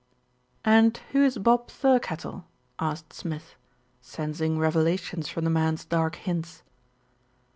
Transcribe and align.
"And 0.65 0.97
who 1.11 1.23
is 1.23 1.37
Bob 1.37 1.67
Thirkettle?" 1.67 2.43
asked 2.79 3.13
Smith, 3.13 3.53
sensing 4.01 4.57
revelations 4.57 5.27
from 5.29 5.43
the 5.43 5.51
man's 5.51 5.85
dark 5.85 6.15
hints. 6.15 6.63